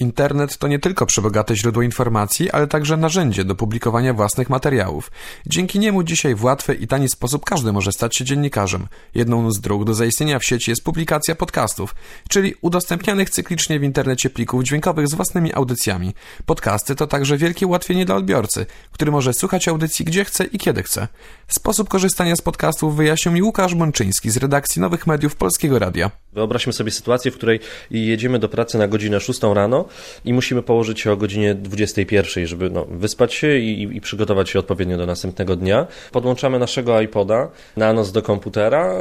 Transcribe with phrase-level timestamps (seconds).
[0.00, 5.10] Internet to nie tylko przebogate źródło informacji, ale także narzędzie do publikowania własnych materiałów.
[5.46, 8.86] Dzięki niemu dzisiaj w łatwy i tani sposób każdy może stać się dziennikarzem.
[9.14, 11.94] Jedną z dróg do zaistnienia w sieci jest publikacja podcastów,
[12.28, 16.14] czyli udostępnianych cyklicznie w internecie plików dźwiękowych z własnymi audycjami.
[16.46, 20.82] Podcasty to także wielkie ułatwienie dla odbiorcy, który może słuchać audycji gdzie chce i kiedy
[20.82, 21.08] chce.
[21.48, 26.10] Sposób korzystania z podcastów wyjaśnił mi Łukasz Mączyński z redakcji Nowych Mediów Polskiego Radia.
[26.32, 27.60] Wyobraźmy sobie sytuację, w której
[27.90, 29.89] jedziemy do pracy na godzinę 6 rano
[30.24, 34.58] i musimy położyć się o godzinie 21, żeby no, wyspać się i, i, przygotować się
[34.58, 35.86] odpowiednio do następnego dnia.
[36.12, 38.94] Podłączamy naszego iPoda na noc do komputera.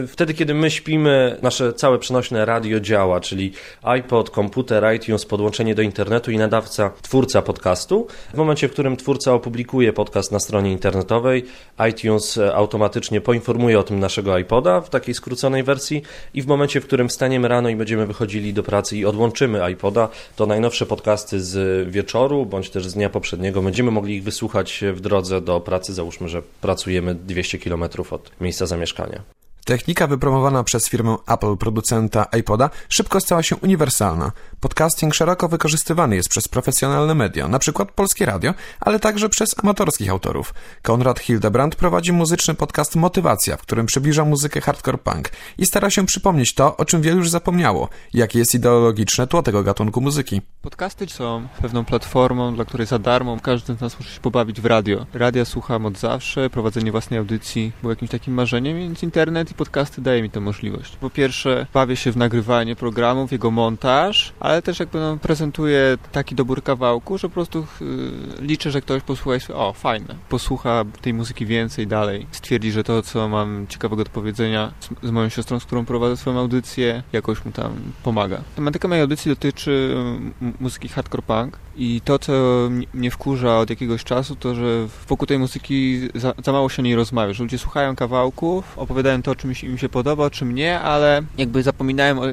[0.00, 5.74] Yy, wtedy, kiedy my śpimy, nasze całe przenośne radio działa, czyli iPod, komputer, iTunes, podłączenie
[5.74, 8.06] do internetu i nadawca, twórca podcastu.
[8.34, 11.44] W momencie, w którym twórca opublikuje podcast na stronie internetowej,
[11.90, 16.02] iTunes automatycznie poinformuje o tym naszego iPoda w takiej skróconej wersji
[16.34, 20.08] i w momencie, w którym wstaniemy rano i będziemy wychodzili do pracy i odłączymy iPoda,
[20.36, 25.00] to najnowsze podcasty z wieczoru bądź też z dnia poprzedniego będziemy mogli ich wysłuchać w
[25.00, 25.94] drodze do pracy.
[25.94, 29.22] Załóżmy, że pracujemy 200 km od miejsca zamieszkania.
[29.64, 34.32] Technika wypromowana przez firmę Apple producenta iPoda szybko stała się uniwersalna.
[34.60, 37.86] Podcasting szeroko wykorzystywany jest przez profesjonalne media, np.
[37.94, 40.54] Polskie Radio, ale także przez amatorskich autorów.
[40.82, 46.06] Konrad Hildebrand prowadzi muzyczny podcast Motywacja, w którym przybliża muzykę hardcore punk i stara się
[46.06, 50.40] przypomnieć to, o czym wielu już zapomniało, jakie jest ideologiczne tło tego gatunku muzyki.
[50.62, 54.66] Podcasty są pewną platformą, dla której za darmo każdy z nas może się pobawić w
[54.66, 55.06] radio.
[55.14, 60.00] Radia słucham od zawsze, prowadzenie własnej audycji było jakimś takim marzeniem, więc internet i podcasty
[60.00, 60.96] daje mi tę możliwość.
[60.96, 66.34] Po pierwsze, bawię się w nagrywanie programów, jego montaż, ale też jakby no, prezentuję taki
[66.34, 70.14] dobór kawałku, że po prostu yy, liczę, że ktoś posłucha i o, fajne.
[70.28, 72.26] Posłucha tej muzyki więcej dalej.
[72.30, 76.16] Stwierdzi, że to, co mam ciekawego do powiedzenia z, z moją siostrą, z którą prowadzę
[76.16, 77.72] swoją audycję, jakoś mu tam
[78.02, 78.40] pomaga.
[78.56, 79.96] Tematyka mojej audycji dotyczy
[80.60, 82.32] muzyki hardcore punk i to, co
[82.94, 86.84] mnie wkurza od jakiegoś czasu, to, że wokół tej muzyki za, za mało się o
[86.84, 91.22] niej rozmawia, że ludzie słuchają kawałków, opowiadają to, czym im się podoba, czym nie, ale
[91.38, 92.26] jakby zapominają o,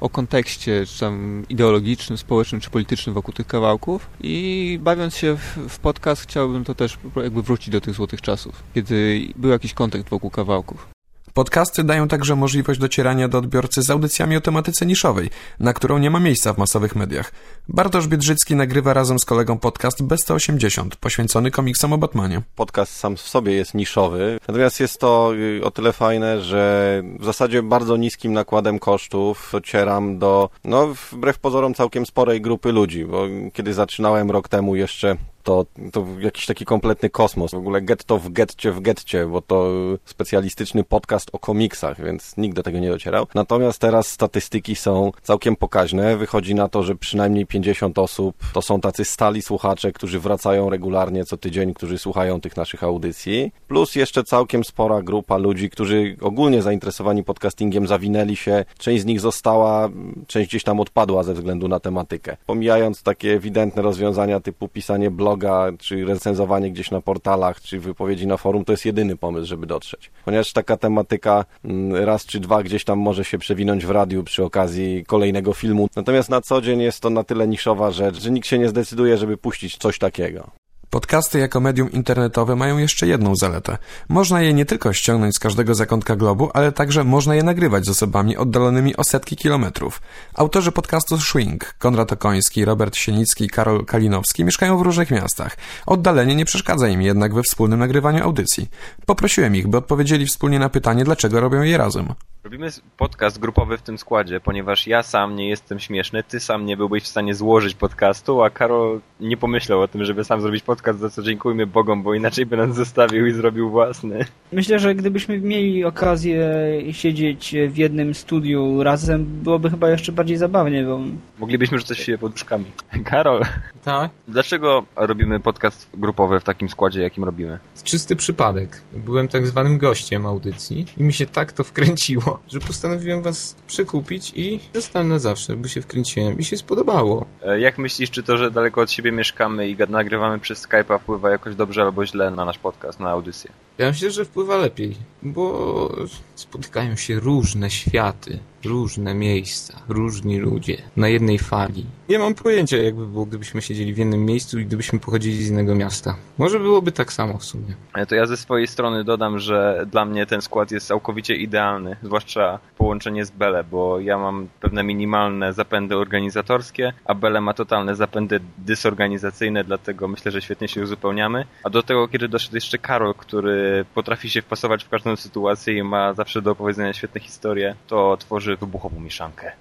[0.00, 5.68] o kontekście, czy tam ideologicznym, społecznym, czy politycznym wokół tych kawałków i bawiąc się w,
[5.68, 10.08] w podcast chciałbym to też jakby wrócić do tych złotych czasów, kiedy był jakiś kontekst
[10.08, 10.95] wokół kawałków.
[11.36, 15.30] Podcasty dają także możliwość docierania do odbiorcy z audycjami o tematyce niszowej,
[15.60, 17.32] na którą nie ma miejsca w masowych mediach.
[17.68, 22.42] Bartosz Biedrzycki nagrywa razem z kolegą podcast B180, poświęcony komiksom o Batmanie.
[22.54, 27.24] Podcast sam w sobie jest niszowy, natomiast jest to y, o tyle fajne, że w
[27.24, 33.22] zasadzie bardzo niskim nakładem kosztów docieram do, no wbrew pozorom całkiem sporej grupy ludzi, bo
[33.52, 37.50] kiedy zaczynałem rok temu jeszcze to, to jakiś taki kompletny kosmos.
[37.50, 39.66] W ogóle get to w getcie w getcie, bo to
[40.04, 43.26] specjalistyczny podcast o komiksach, więc nikt do tego nie docierał.
[43.34, 46.16] Natomiast teraz statystyki są całkiem pokaźne.
[46.16, 51.24] Wychodzi na to, że przynajmniej 50 osób to są tacy stali słuchacze, którzy wracają regularnie
[51.24, 53.52] co tydzień, którzy słuchają tych naszych audycji.
[53.68, 58.64] Plus jeszcze całkiem spora grupa ludzi, którzy ogólnie zainteresowani podcastingiem zawinęli się.
[58.78, 59.88] Część z nich została,
[60.26, 62.36] część gdzieś tam odpadła ze względu na tematykę.
[62.46, 68.26] Pomijając takie ewidentne rozwiązania typu pisanie bloga, bloga, czy recenzowanie gdzieś na portalach, czy wypowiedzi
[68.26, 70.10] na forum, to jest jedyny pomysł, żeby dotrzeć.
[70.24, 74.44] Ponieważ taka tematyka mm, raz czy dwa gdzieś tam może się przewinąć w radiu przy
[74.44, 75.88] okazji kolejnego filmu.
[75.96, 79.16] Natomiast na co dzień jest to na tyle niszowa rzecz, że nikt się nie zdecyduje,
[79.16, 80.50] żeby puścić coś takiego.
[80.90, 83.78] Podcasty jako medium internetowe mają jeszcze jedną zaletę.
[84.08, 87.88] Można je nie tylko ściągnąć z każdego zakątka globu, ale także można je nagrywać z
[87.88, 90.02] osobami oddalonymi o setki kilometrów.
[90.34, 95.56] Autorzy podcastu Swing, Konrad Okoński, Robert Sienicki i Karol Kalinowski mieszkają w różnych miastach.
[95.86, 98.68] Oddalenie nie przeszkadza im jednak we wspólnym nagrywaniu audycji.
[99.06, 102.14] Poprosiłem ich, by odpowiedzieli wspólnie na pytanie, dlaczego robią je razem.
[102.46, 106.76] Robimy podcast grupowy w tym składzie, ponieważ ja sam nie jestem śmieszny, ty sam nie
[106.76, 110.98] byłbyś w stanie złożyć podcastu, a Karol nie pomyślał o tym, żeby sam zrobić podcast,
[110.98, 114.24] za co dziękujmy Bogom, bo inaczej by nas zostawił i zrobił własny.
[114.52, 116.48] Myślę, że gdybyśmy mieli okazję
[116.92, 121.00] siedzieć w jednym studiu razem, byłoby chyba jeszcze bardziej zabawnie, bo...
[121.38, 122.64] Moglibyśmy rzucać się poduszkami.
[123.04, 123.42] Karol,
[123.84, 124.10] tak?
[124.28, 127.58] dlaczego robimy podcast grupowy w takim składzie, jakim robimy?
[127.84, 128.82] Czysty przypadek.
[128.92, 134.32] Byłem tak zwanym gościem audycji i mi się tak to wkręciło, że postanowiłem was przekupić
[134.36, 137.26] i zostałem na zawsze, bo się wkręciłem i się spodobało.
[137.42, 141.30] E, jak myślisz, czy to, że daleko od siebie mieszkamy i nagrywamy przez Skype'a wpływa
[141.30, 143.50] jakoś dobrze albo źle na nasz podcast, na audycję?
[143.78, 145.90] Ja myślę, że wpływa lepiej, bo
[146.34, 151.86] spotykają się różne światy różne miejsca, różni ludzie, na jednej fali.
[152.08, 155.74] Nie mam pojęcia, jakby było, gdybyśmy siedzieli w jednym miejscu i gdybyśmy pochodzili z innego
[155.74, 156.16] miasta.
[156.38, 157.74] Może byłoby tak samo w sumie.
[158.08, 162.58] To ja ze swojej strony dodam, że dla mnie ten skład jest całkowicie idealny, zwłaszcza
[162.78, 168.40] połączenie z Bele, bo ja mam pewne minimalne zapędy organizatorskie, a Bele ma totalne zapędy
[168.58, 171.46] dysorganizacyjne, dlatego myślę, że świetnie się uzupełniamy.
[171.64, 175.82] A do tego, kiedy doszedł jeszcze Karol, który potrafi się wpasować w każdą sytuację i
[175.82, 179.52] ma zawsze do opowiedzenia świetne historie, to tworzy wybuchową mieszankę.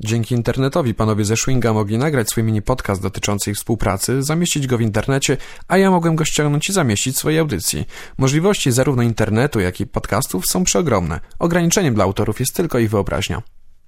[0.00, 4.78] Dzięki internetowi panowie ze Schwinga mogli nagrać swój mini podcast dotyczący ich współpracy, zamieścić go
[4.78, 5.36] w internecie,
[5.68, 7.86] a ja mogłem go ściągnąć i zamieścić w swojej audycji.
[8.18, 11.20] Możliwości zarówno internetu, jak i podcastów są przeogromne.
[11.38, 13.42] Ograniczeniem dla autorów jest tylko ich wyobraźnia.